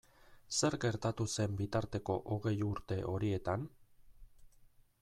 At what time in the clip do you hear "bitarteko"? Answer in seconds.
1.59-2.15